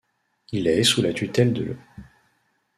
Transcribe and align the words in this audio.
Elle 0.51 0.65
est 0.65 0.83
sous 0.83 1.03
la 1.03 1.13
tutelle 1.13 1.53
de 1.53 1.63
l'. 1.63 1.77